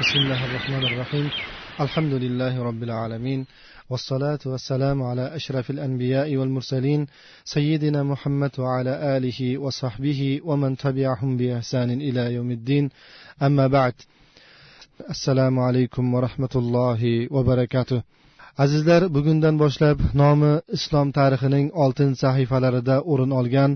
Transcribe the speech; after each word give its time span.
بسم 0.00 0.18
الله 0.18 0.44
الرحمن 0.44 0.86
الرحيم. 0.86 1.30
الحمد 1.80 2.12
لله 2.12 2.62
رب 2.62 2.82
العالمين 2.82 3.46
والصلاة 3.90 4.38
والسلام 4.46 5.02
على 5.02 5.36
أشرف 5.36 5.70
الأنبياء 5.70 6.36
والمرسلين 6.36 7.06
سيدنا 7.44 8.02
محمد 8.02 8.50
وعلى 8.58 9.16
آله 9.16 9.58
وصحبه 9.58 10.40
ومن 10.44 10.76
تبعهم 10.76 11.36
بإحسان 11.36 11.90
إلى 11.90 12.34
يوم 12.34 12.50
الدين. 12.50 12.90
أما 13.42 13.66
بعد 13.66 13.94
السلام 15.10 15.58
عليكم 15.58 16.14
ورحمة 16.14 16.54
الله 16.56 17.28
وبركاته. 17.30 18.02
Azizlar 18.64 19.02
bugundan 19.16 19.56
boshlab 19.62 19.98
nomi 20.22 20.52
islom 20.76 21.08
tarixining 21.18 21.66
oltin 21.84 22.10
sahifalarida 22.22 22.96
o'rin 23.12 23.32
olgan 23.40 23.72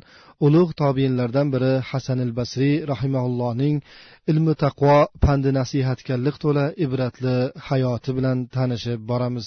ulug' 0.47 0.73
tobiinlardan 0.83 1.49
biri 1.55 1.73
hasan 1.91 2.19
al 2.27 2.33
basriy 2.39 2.77
rahimaullohning 2.93 3.77
ilmi 4.31 4.55
taqvo 4.65 4.97
pandi 5.25 5.51
nasihatga 5.59 6.15
to'la 6.43 6.67
ibratli 6.85 7.37
hayoti 7.69 8.11
bilan 8.17 8.39
tanishib 8.57 9.01
boramiz. 9.11 9.47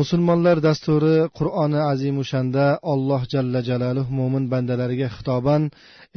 Musulmonlar 0.00 0.56
dasturi 0.68 1.16
qur'oni 1.38 1.80
azimushanda 1.92 2.66
alloh 2.92 3.22
jalla 3.32 3.60
jalaluh 3.70 4.06
mo'min 4.18 4.44
bandalariga 4.52 5.08
xitoban 5.16 5.62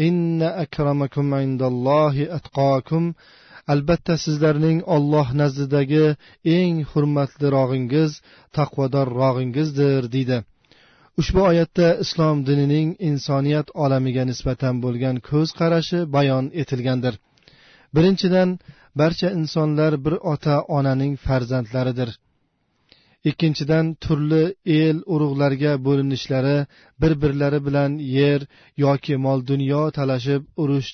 inna 0.07 0.49
akramakum 0.63 1.27
indallohi 1.45 2.25
atqokum 2.37 3.03
albatta 3.73 4.15
sizlarning 4.25 4.79
olloh 4.95 5.27
nazdidagi 5.41 6.05
eng 6.57 6.75
hurmatlirog'ingiz 6.91 8.11
taqvodorrog'ingizdir 8.57 10.01
deydi. 10.15 10.37
Ushbu 11.21 11.41
oyatda 11.51 11.87
islom 12.03 12.37
dinining 12.49 12.89
insoniyat 13.09 13.67
olamiga 13.83 14.23
nisbatan 14.31 14.75
bo'lgan 14.85 15.15
ko'z 15.29 15.49
qarashi 15.59 15.99
bayon 16.15 16.45
etilgandir. 16.61 17.13
Birinchidan 17.95 18.49
barcha 19.01 19.29
insonlar 19.39 19.93
bir 20.05 20.15
ota 20.33 20.55
onaning 20.77 21.13
farzandlaridir. 21.25 22.09
Ikkinchidan 23.29 23.85
turli 24.03 24.43
el 24.83 24.97
urug'larga 25.13 25.73
bo'linishlari 25.87 26.57
bir 27.01 27.13
birlari 27.21 27.59
bilan 27.67 27.91
yer 28.17 28.41
yoki 28.85 29.15
mol 29.25 29.39
dunyo 29.51 29.81
talashib 29.97 30.41
urush 30.61 30.89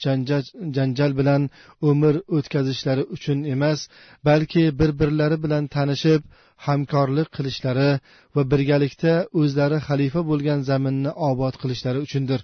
janjal 0.78 1.12
bilan 1.20 1.42
umr 1.90 2.16
o'tkazishlari 2.38 3.04
uchun 3.16 3.38
emas 3.56 3.80
balki 4.28 4.64
bir 4.80 4.92
birlari 5.00 5.38
bilan 5.46 5.64
tanishib 5.76 6.22
hamkorlik 6.68 7.30
qilishlari 7.38 7.92
va 8.36 8.42
birgalikda 8.52 9.14
o'zlari 9.42 9.78
xalifa 9.88 10.22
bo'lgan 10.32 10.60
zaminni 10.70 11.12
obod 11.30 11.54
qilishlari 11.62 12.00
uchundir. 12.08 12.40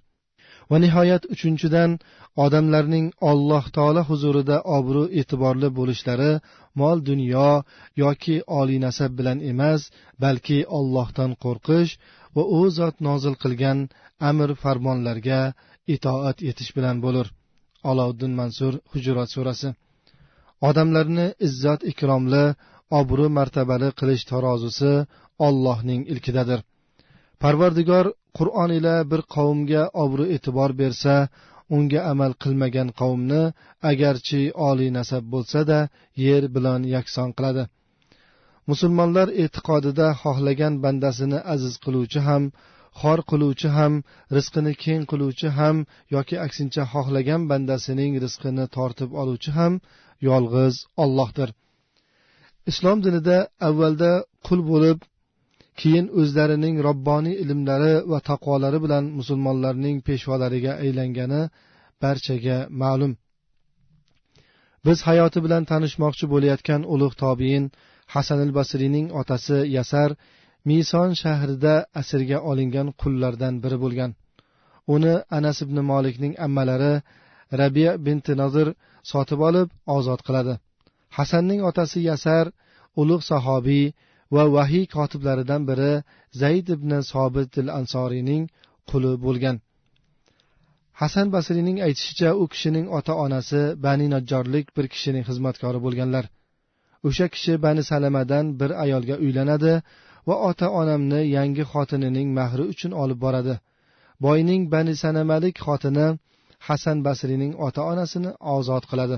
Va 0.69 0.77
nihoyat 0.83 1.23
uchinchidan 1.33 1.91
odamlarning 2.45 3.07
alloh 3.31 3.63
taolo 3.77 4.01
huzurida 4.09 4.57
obro' 4.77 5.11
e'tiborli 5.19 5.69
bo'lishlari 5.79 6.31
mol 6.81 6.97
dunyo 7.09 7.49
yoki 8.03 8.35
oliy 8.59 8.79
nasab 8.87 9.11
bilan 9.19 9.37
emas 9.51 9.81
balki 10.23 10.59
ollohdan 10.79 11.31
qo'rqish 11.43 11.91
va 12.35 12.43
u 12.57 12.59
zot 12.77 12.95
nozil 13.07 13.35
qilgan 13.43 13.79
amr 14.29 14.49
farmonlarga 14.63 15.41
itoat 15.95 16.37
etish 16.49 16.71
bilan 16.77 16.97
bo'lur. 17.05 17.27
Aloviddin 17.89 18.33
mansur 18.39 18.73
hujurot 18.91 19.29
surasi. 19.35 19.69
Odamlarni 20.69 21.27
izzat 21.47 21.81
ikromli 21.91 22.45
obro' 22.99 23.29
martabali 23.37 23.89
qilish 23.99 24.23
tarozusi 24.31 24.93
ollohning 25.47 26.01
ilkidadir. 26.11 26.59
Parvardigor 27.43 28.05
qur'on 28.37 28.71
ila 28.79 28.95
bir 29.11 29.21
qavmga 29.35 29.83
obro' 30.03 30.29
e'tibor 30.35 30.71
bersa 30.81 31.15
unga 31.75 32.01
amal 32.11 32.31
qilmagan 32.43 32.89
qavmni 32.99 33.41
agarchi 33.91 34.41
oliy 34.69 34.89
nasab 34.99 35.23
bo'lsa 35.33 35.59
da 35.71 35.79
yer 36.25 36.43
bilan 36.55 36.81
yakson 36.95 37.29
qiladi. 37.37 37.63
Musulmonlar 38.71 39.27
e'tiqodida 39.43 40.07
xohlagan 40.21 40.73
bandasini 40.83 41.39
aziz 41.53 41.73
qiluvchi 41.83 42.19
ham 42.27 42.43
xor 43.01 43.19
qiluvchi 43.31 43.69
ham 43.77 43.93
rizqini 44.35 44.73
keng 44.83 45.03
qiluvchi 45.11 45.49
ham 45.57 45.75
yoki 46.15 46.35
aksincha 46.45 46.83
xohlagan 46.93 47.41
bandasining 47.51 48.13
rizqini 48.23 48.65
tortib 48.75 49.09
oluvchi 49.21 49.51
ham 49.57 49.73
yolg'iz 50.29 50.75
ollohdir 51.03 51.49
islom 52.71 52.97
dinida 53.05 53.37
avvalda 53.67 54.11
qul 54.47 54.59
bo'lib 54.71 54.97
keyin 55.81 56.05
o'zlarining 56.19 56.75
robboniy 56.87 57.35
ilmlari 57.43 57.93
va 58.11 58.19
taqvolari 58.29 58.79
bilan 58.85 59.03
musulmonlarning 59.19 59.97
peshvolariga 60.07 60.73
aylangani 60.83 61.41
barchaga 62.03 62.57
ma'lum. 62.81 63.13
Biz 64.85 64.97
hayoti 65.07 65.39
bilan 65.45 65.63
tanishmoqchi 65.71 66.25
bo'layotgan 66.33 66.81
ulug' 66.93 67.15
tobiin 67.23 67.63
hasan 68.13 68.39
al 68.45 68.51
basriyning 68.57 69.07
otasi 69.21 69.57
yasar 69.77 70.09
mison 70.69 71.09
shahrida 71.21 71.75
asirga 72.01 72.37
olingan 72.49 72.87
qullardan 73.01 73.53
biri 73.63 73.77
bo'lgan. 73.83 74.11
Uni 74.95 75.13
anas 75.37 75.57
ibn 75.65 75.77
molikning 75.91 76.33
ammalari 76.45 76.93
rabiya 77.59 77.91
binti 78.05 78.33
nozir 78.41 78.67
sotib 79.11 79.39
olib 79.49 79.67
ozod 79.97 80.21
qiladi. 80.27 80.53
Hasanning 81.17 81.61
otasi 81.69 81.99
yasar 82.09 82.45
ulug' 83.01 83.23
sahobiy 83.31 83.85
va 84.35 84.43
vahiy 84.55 84.85
kotiblaridan 84.95 85.61
biri 85.69 85.91
zayd 86.41 86.67
ibn 86.75 86.91
sobit 87.11 87.53
al 87.63 87.69
ansoriyning 87.79 88.43
quli 88.89 89.11
bo'lgan. 89.25 89.57
Hasan 91.01 91.27
basriyning 91.35 91.77
aytishicha 91.87 92.29
u 92.41 92.43
kishining 92.53 92.85
ota 92.97 93.13
onasi 93.25 93.61
bani 93.85 94.07
najjorlik 94.13 94.65
bir 94.77 94.85
kishining 94.93 95.23
xizmatkori 95.29 95.79
bo'lganlar. 95.85 96.25
O'sha 97.07 97.27
kishi 97.33 97.53
bani 97.65 97.83
salamadan 97.91 98.45
bir 98.59 98.71
ayolga 98.83 99.15
uylanadi 99.25 99.73
va 100.27 100.35
ota 100.49 100.67
onamni 100.81 101.21
yangi 101.37 101.63
xotinining 101.71 102.27
mahri 102.39 102.63
uchun 102.73 102.91
olib 103.03 103.19
boradi. 103.25 103.55
Boyning 104.25 104.63
bani 104.73 104.93
sanamalik 105.03 105.55
xotini 105.65 106.07
hasan 106.67 106.97
basriyning 107.07 107.53
ota 107.67 107.81
onasini 107.91 108.31
ozod 108.55 108.83
qiladi. 108.91 109.17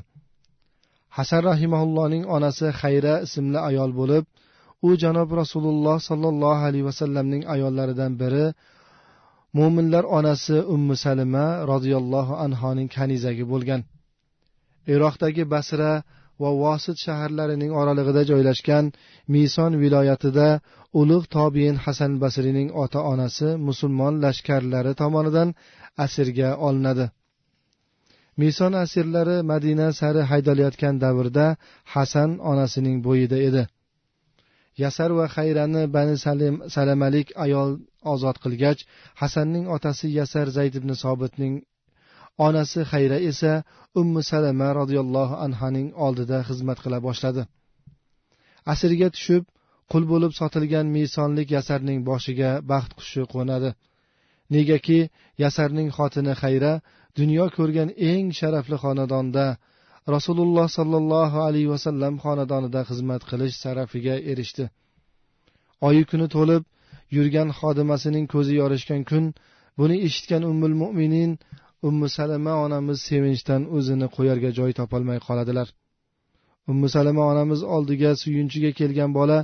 Hasan 1.18 1.42
rahimaullohning 1.50 2.24
onasi 2.36 2.68
xayra 2.81 3.14
ismli 3.25 3.59
ayol 3.69 3.92
bo'lib 4.00 4.24
u 4.88 4.90
janob 5.03 5.29
rasululloh 5.41 5.97
sollallohu 6.09 6.62
alayhi 6.67 6.85
vasallamning 6.90 7.44
ayollaridan 7.53 8.13
biri 8.22 8.45
mo'minlar 9.57 10.03
onasi 10.17 10.57
ummu 10.75 10.95
salima 11.03 11.45
roziyallohu 11.72 12.34
anhoning 12.45 12.89
kanizagi 12.95 13.45
bo'lgan. 13.51 13.81
Iroqdagi 14.94 15.44
basra 15.53 15.91
va 16.41 16.50
vosit 16.63 16.97
shaharlarining 17.06 17.72
oralig'ida 17.81 18.22
joylashgan 18.31 18.85
mison 19.35 19.72
viloyatida 19.84 20.47
ulug' 21.00 21.28
tobiin 21.38 21.75
hasan 21.85 22.12
basriyning 22.23 22.69
ota 22.84 23.00
onasi 23.13 23.47
musulmon 23.68 24.13
lashkarlari 24.23 24.91
tomonidan 25.01 25.50
asirga 26.06 26.50
olinadi. 26.68 27.06
Mison 28.41 28.73
asirlari 28.84 29.38
madina 29.51 29.88
sari 30.00 30.22
haydalayotgan 30.31 30.95
davrda 31.03 31.45
hasan 31.94 32.29
onasining 32.51 32.97
bo'yida 33.07 33.38
edi. 33.47 33.63
Yasar 34.84 35.09
va 35.19 35.25
hayrani 35.35 35.84
bani 35.95 36.16
salim 36.25 36.56
salamalik 36.75 37.28
ayol 37.45 37.72
ozod 38.13 38.38
qilgach 38.44 38.79
hasanning 39.22 39.66
otasi 39.75 40.07
yasar 40.19 40.47
zayd 40.57 40.73
ibn 40.79 40.91
sobitning 41.03 41.53
onasi 42.47 42.81
xayra 42.91 43.18
esa 43.31 43.53
ummu 44.01 44.22
salama 44.31 44.68
roziyallohu 44.79 45.35
anhaning 45.45 45.88
oldida 46.06 46.38
xizmat 46.50 46.78
qila 46.84 46.97
boshladi. 47.07 47.44
Asirga 48.73 49.07
tushib 49.16 49.44
qul 49.91 50.03
bo'lib 50.12 50.31
sotilgan 50.39 50.88
misonlik 50.97 51.47
yasarning 51.57 52.00
boshiga 52.09 52.51
baxt 52.72 52.91
qushi 53.00 53.22
qo'nadi. 53.34 53.69
Negaki 54.56 55.00
yasarning 55.44 55.89
xotini 55.97 56.34
xayra 56.41 56.73
dunyo 57.19 57.45
ko'rgan 57.57 57.89
eng 58.12 58.25
sharafli 58.39 58.78
xonadonda 58.84 59.45
rasululloh 60.16 60.68
sollallohu 60.78 61.38
alayhi 61.48 61.69
vasallam 61.74 62.13
xonadonida 62.24 62.81
xizmat 62.89 63.22
qilish 63.30 63.56
sharafiga 63.63 64.16
erishdi. 64.31 64.66
Oyi 65.88 66.04
kuni 66.12 66.28
to'lib 66.36 66.63
yurgan 67.18 67.50
xodimasining 67.60 68.25
ko'zi 68.33 68.54
yorishgan 68.62 69.01
kun 69.10 69.25
buni 69.80 69.95
eshitgan 70.07 70.44
ummul 70.51 70.75
mo'minin 70.81 71.31
ummu 71.88 72.07
salama 72.18 72.54
onamiz 72.66 72.98
sevinchdan 73.10 73.62
o'zini 73.78 74.07
qo'yarga 74.16 74.50
joy 74.60 74.72
topolmay 74.80 75.19
qoladilar. 75.28 75.68
Ummu 76.72 76.88
salama 76.95 77.24
onamiz 77.31 77.62
oldiga 77.75 78.12
suyunchiga 78.24 78.72
kelgan 78.80 79.12
bola 79.19 79.38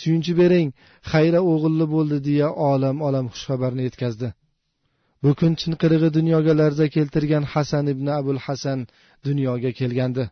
suyunchi 0.00 0.32
bering 0.40 0.68
xayri 1.12 1.40
o'g'illi 1.52 1.86
bo'ldi 1.94 2.18
deya 2.28 2.48
olam 2.70 2.96
olam 3.08 3.26
xushxabarni 3.32 3.82
yetkazdi. 3.88 4.28
Bu 5.22 5.30
kun 5.40 5.52
chinqirig'i 5.60 6.08
dunyoga 6.18 6.52
larza 6.60 6.86
keltirgan 6.96 7.44
hasan 7.52 7.84
ibn 7.94 8.06
abul 8.18 8.38
hasan 8.46 8.78
dunyoga 9.26 9.70
kelgandi. 9.80 10.24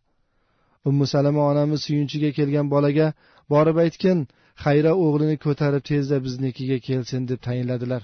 Ummu 0.89 1.05
salama 1.15 1.43
onamiz 1.51 1.81
suyunchiga 1.87 2.31
kelgan 2.39 2.67
bolaga 2.75 3.07
borib 3.53 3.77
aytgin 3.85 4.19
xayra 4.65 4.93
o'g'lini 5.05 5.37
ko'tarib 5.45 5.83
tezda 5.91 6.17
biznikiga 6.27 6.79
kelsin 6.89 7.23
deb 7.31 7.41
tayinladilar. 7.47 8.03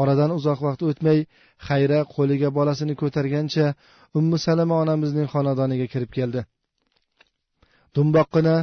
Oradan 0.00 0.30
uzoq 0.38 0.58
vaqt 0.66 0.80
o'tmay 0.90 1.18
xayra 1.68 1.98
qo'liga 2.14 2.48
bolasini 2.58 2.94
ko'targancha 3.02 3.66
ummu 4.18 4.36
salama 4.46 4.74
onamizning 4.82 5.28
xonadoniga 5.34 5.86
kirib 5.92 6.10
keldi. 6.18 6.40
Dumboqqina 7.94 8.56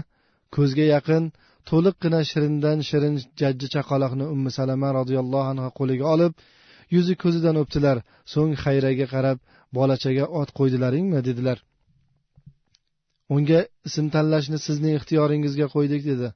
ko'zga 0.55 0.85
yaqin 0.95 1.23
to'liqqina 1.69 2.19
shirindan 2.31 2.77
shirin 2.89 3.15
jajji 3.41 3.67
chaqaloqni 3.75 4.25
ummu 4.33 4.49
salama 4.57 4.89
roziyallohu 4.99 5.47
anhu 5.53 5.67
qo'liga 5.79 6.05
olib 6.15 6.33
yuzi 6.95 7.13
ko'zidan 7.23 7.55
o'pdilar. 7.61 7.97
So'ng 8.33 8.53
xayraga 8.63 9.07
qarab 9.13 9.37
bolachaga 9.77 10.25
ot 10.39 10.49
qo'ydilaringmi? 10.59 11.19
dedilar. 11.27 11.57
Unga 13.35 13.59
ism 13.87 14.05
tanlashni 14.15 14.57
sizning 14.67 14.93
ixtiyoringizga 14.99 15.67
qo'ydik 15.75 16.01
dedi. 16.11 16.27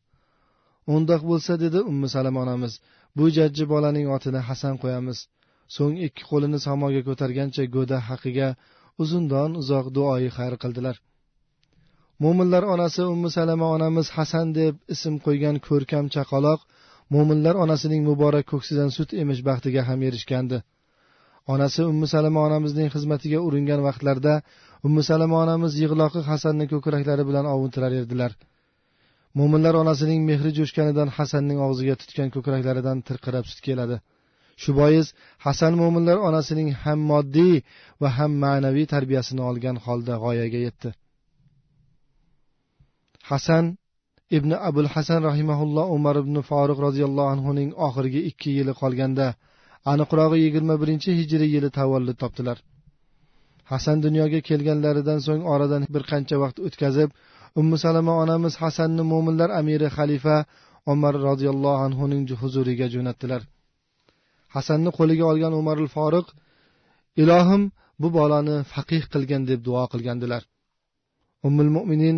Undoq 0.95 1.21
bo'lsa 1.31 1.53
dedi 1.63 1.79
ummi 1.91 2.07
salom 2.15 2.35
onamiz 2.43 2.73
bu 3.17 3.25
jajji 3.37 3.65
bolaning 3.73 4.07
otini 4.15 4.41
hasan 4.49 4.75
qo'yamiz. 4.83 5.17
So'ng 5.75 5.95
ikki 6.07 6.23
qo'lini 6.31 6.59
samoga 6.67 7.01
ko'targancha 7.09 7.63
go'da 7.75 7.97
haqiga 8.09 8.49
uzundan 9.03 9.51
uzoq 9.61 9.85
duoyi 9.97 10.29
xayr 10.37 10.55
qildilar. 10.63 10.95
Mo'minlar 12.23 12.63
onasi 12.73 13.01
ummi 13.13 13.29
salama 13.37 13.67
onamiz 13.75 14.07
hasan 14.17 14.47
deb 14.59 14.73
ism 14.93 15.13
qo'ygan 15.25 15.55
ko'rkam 15.67 16.05
chaqaloq 16.15 16.59
mo'minlar 17.13 17.55
onasining 17.63 18.01
muborak 18.09 18.45
ko'ksidan 18.51 18.89
sut 18.97 19.09
emish 19.21 19.41
baxtiga 19.49 19.81
ham 19.89 19.99
erishgandi. 20.09 20.57
Onasi 21.53 21.81
ummu 21.91 22.07
salama 22.13 22.39
onamizning 22.47 22.87
xizmatiga 22.95 23.39
uringan 23.47 23.81
vaqtlarida 23.87 24.33
ummu 24.87 25.01
salama 25.09 25.35
onamiz 25.43 25.73
yig'loqi 25.83 26.21
hasanni 26.31 26.65
ko'kraklari 26.73 27.23
bilan 27.29 27.45
ovuntirar 27.53 27.93
edilar 28.03 28.31
mo'minlar 29.37 29.75
onasining 29.83 30.21
mehri 30.29 30.51
jo'shganidan 30.59 31.09
hasanning 31.17 31.59
og'ziga 31.67 31.95
tutgan 32.01 32.29
ko'kraklaridan 32.35 32.97
tirqirab 33.07 33.45
sut 33.51 33.59
keladi. 33.67 33.97
Shu 34.61 34.71
bois 34.79 35.07
hasan 35.45 35.73
mo'minlar 35.81 36.17
onasining 36.29 36.69
ham 36.83 36.99
moddiy 37.11 37.55
va 38.01 38.09
ham 38.17 38.31
ma'naviy 38.43 38.87
tarbiyasini 38.93 39.41
olgan 39.49 39.77
holda 39.85 40.15
g'oyaga 40.23 40.59
yetdi. 40.67 40.89
Hasan 43.29 43.65
ibn 44.37 44.51
abul 44.69 44.89
hasan 44.93 45.21
rahimaulloh 45.29 45.85
umar 45.97 46.15
ibn 46.23 46.35
foruq 46.49 46.79
roziyallohu 46.87 47.29
anhuning 47.35 47.69
oxirgi 47.87 48.21
ikki 48.29 48.49
yili 48.57 48.73
qolganda 48.81 49.27
aniqrog'i 49.91 50.37
yigirma 50.45 50.75
birinchi 50.81 51.09
hijriy 51.19 51.49
yili 51.55 51.69
tavallud 51.79 52.17
topdilar. 52.23 52.57
Hasan 53.71 53.97
dunyoga 54.05 54.39
kelganlaridan 54.49 55.19
so'ng 55.27 55.43
oradan 55.53 55.83
bir 55.93 56.03
qancha 56.11 56.35
vaqt 56.43 56.57
o'tkazib 56.67 57.09
ummu 57.59 57.75
salama 57.85 58.13
onamiz 58.23 58.53
hasanni 58.63 59.03
mo'minlar 59.11 59.49
amiri 59.59 59.87
xalifa 59.97 60.35
umar 60.93 61.13
roziyallohu 61.27 61.81
anhuning 61.87 62.23
huzuriga 62.41 62.87
jo'natdilar. 62.95 63.41
Hasanni 64.55 64.89
qo'liga 64.97 65.25
olgan 65.31 65.53
umarul 65.61 65.89
foruq 65.95 66.27
ilohim 67.21 67.63
bu 68.01 68.07
bolani 68.17 68.57
faqih 68.73 69.03
qilgin 69.13 69.41
deb 69.49 69.59
duo 69.67 69.83
qilgandilar. 69.93 70.41
Ummul 71.47 71.71
mo'minin 71.77 72.17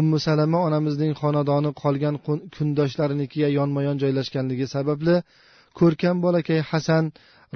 ummu 0.00 0.18
salama 0.26 0.58
onamizning 0.68 1.12
xonadoni 1.20 1.70
qolgan 1.82 2.16
kundoshlarinikiga 2.56 3.48
yonma 3.58 3.80
yon 3.88 3.96
joylashganligi 4.02 4.66
sababli 4.74 5.16
ko'rkam 5.78 6.16
bolakay 6.24 6.60
hasan 6.70 7.04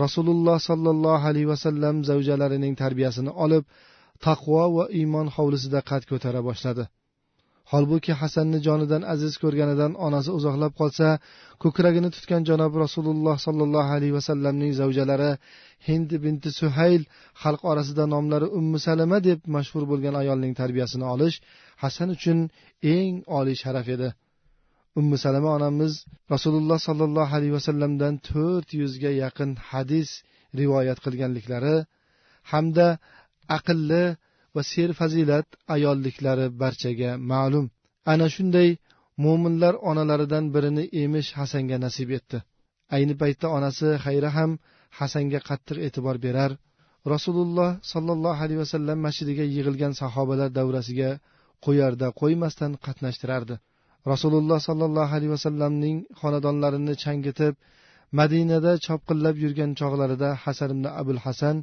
rasululloh 0.03 0.59
sollallohu 0.69 1.27
alayhi 1.31 1.49
vasallam 1.55 1.97
zavjalarining 2.09 2.75
tarbiyasini 2.83 3.31
olib 3.45 3.65
taqvo 4.27 4.63
va 4.77 4.85
iymon 5.01 5.27
hovlisida 5.37 5.81
qad 5.91 6.03
ko'tara 6.11 6.41
boshladi. 6.49 6.85
Holbuki 7.71 8.13
hasanni 8.21 8.59
jonidan 8.67 9.03
aziz 9.15 9.33
ko'rganidan 9.43 9.93
onasi 10.07 10.31
uzoqlab 10.39 10.73
qolsa 10.81 11.07
ko'kragini 11.63 12.09
tutgan 12.17 12.43
janob 12.51 12.73
rasululloh 12.85 13.37
sollallohu 13.47 13.91
alayhi 13.97 14.15
vasallamning 14.19 14.73
zavjalari 14.81 15.31
hind 15.89 16.11
binti 16.25 16.51
suhayl 16.61 17.03
xalq 17.43 17.61
orasida 17.71 18.05
nomlari 18.15 18.47
ummu 18.59 18.79
salama 18.87 19.19
deb 19.29 19.39
mashhur 19.57 19.83
bo'lgan 19.91 20.15
ayolning 20.23 20.53
tarbiyasini 20.61 21.07
olish 21.15 21.37
hasan 21.83 22.09
uchun 22.17 22.39
eng 22.95 23.15
oliy 23.39 23.57
sharaf 23.63 23.87
edi. 23.97 24.09
Ummu 25.01 25.17
salama 25.25 25.51
onamiz 25.59 25.93
rasululloh 26.35 26.79
sollallohu 26.89 27.33
alayhi 27.37 27.55
vasallamdan 27.59 28.15
to'rt 28.31 28.69
yuzga 28.81 29.11
yaqin 29.23 29.51
hadis 29.71 30.09
rivoyat 30.61 30.99
qilganliklari 31.05 31.77
hamda 32.53 32.87
aqlli 33.59 34.05
va 34.55 34.63
serfazilat 34.73 35.47
ayolliklari 35.75 36.47
barchaga 36.63 37.11
ma'lum. 37.33 37.67
Ana 38.13 38.27
shunday 38.35 38.69
mo'minlar 39.25 39.75
onalaridan 39.91 40.45
birini 40.55 40.85
emish 41.03 41.31
hasanga 41.39 41.77
nasib 41.87 42.11
etdi. 42.19 42.39
Ayni 42.97 43.15
paytda 43.23 43.47
onasi 43.57 43.89
xayra 44.05 44.31
ham 44.37 44.51
hasanga 44.99 45.41
qattiq 45.49 45.79
e'tibor 45.87 46.17
berar. 46.27 46.51
Rasululloh 47.15 47.71
sollallohu 47.93 48.41
alayhi 48.45 48.61
vasallam 48.65 48.99
masjidiga 49.07 49.45
yig'ilgan 49.55 49.93
sahobalar 50.01 50.49
davrasiga 50.59 51.11
qo'yarda 51.67 52.07
qo'ymasdan 52.21 52.73
qatnashtirardi. 52.87 53.55
Rasululloh 54.13 54.59
sollallohu 54.69 55.13
alayhi 55.17 55.33
vasallamning 55.37 55.97
xonadonlarini 56.21 56.95
changitib 57.05 57.55
madinada 58.19 58.73
chopqillab 58.87 59.37
yurgan 59.45 59.71
chog'larida 59.81 60.31
hasan 60.45 60.71
ibn 60.75 60.85
abul 61.01 61.21
hasan 61.25 61.57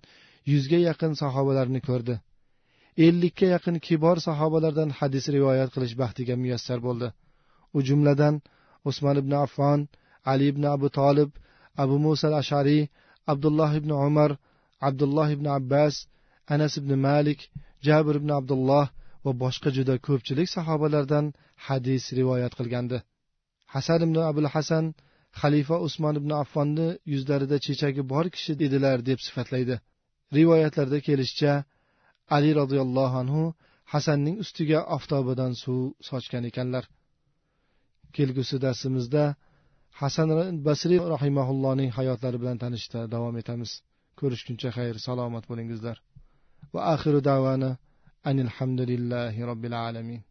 yuzga 0.51 0.79
yaqin 0.89 1.11
sahobalarni 1.21 1.81
ko'rdi. 1.89 2.15
Ellikka 3.05 3.45
yaqin 3.55 3.75
kibor 3.85 4.17
sahobalardan 4.27 4.89
hadis 4.99 5.25
rivoyat 5.35 5.69
qilish 5.75 5.95
baxtiga 6.01 6.35
muyassar 6.41 6.79
bo'ldi. 6.87 7.07
U 7.77 7.79
jumladan 7.87 8.35
usmon 8.89 9.15
ibn 9.23 9.33
affon 9.45 9.79
ali 10.31 10.45
ibn 10.51 10.63
abu 10.75 10.87
tolib 10.99 11.29
abu 11.83 11.95
musa 12.05 12.25
al 12.29 12.35
ashariy 12.41 12.83
abdulloh 13.31 13.71
ibn 13.79 13.91
umar 14.07 14.31
abdulloh 14.87 15.27
ibn 15.35 15.47
abbas 15.57 15.95
anas 16.53 16.73
ibn 16.81 16.91
malik 17.07 17.39
jabir 17.87 18.15
ibn 18.21 18.29
abdulloh 18.39 18.85
va 19.25 19.31
boshqa 19.43 19.69
juda 19.77 19.95
ko'pchilik 20.07 20.47
sahobalardan 20.57 21.25
hadis 21.67 22.03
rivoyat 22.19 22.53
qilgandi. 22.59 22.97
Hasan 23.73 23.99
ibn 24.07 24.17
abul 24.29 24.49
hasan 24.55 24.85
xalifa 25.41 25.77
usmon 25.87 26.15
ibn 26.21 26.31
affonni 26.43 26.87
yuzlarida 27.13 27.57
chechagi 27.65 28.01
bor 28.11 28.25
kishi 28.35 28.51
edilar 28.67 28.97
deb 29.09 29.19
sifatlaydi. 29.27 29.75
Rivoyatlarda 30.37 30.99
kelishicha 31.07 31.53
ali 32.35 32.49
roziyallohu 32.61 33.15
anhu 33.23 33.43
hasanning 33.93 34.35
ustiga 34.43 34.79
oftobadan 34.97 35.53
suv 35.63 35.81
sochgan 36.09 36.43
ekanlar. 36.49 36.83
Kelgusi 38.15 38.57
darsimizda 38.65 39.23
hasan 40.01 40.29
basriy 40.67 41.01
rahimaullohning 41.15 41.89
hayotlari 41.97 42.37
bilan 42.41 42.57
tanishishda 42.63 42.99
davom 43.13 43.35
etamiz. 43.41 43.71
Ko'rishguncha 44.19 44.69
xayr 44.77 44.95
salomat 45.07 45.43
bo'lingizlar. 45.49 45.97
Va 46.73 46.81
axiru 46.93 47.19
davana 47.31 47.71
anilhamdulillahi 48.29 49.39
robbil 49.49 49.75
alamin. 49.87 50.21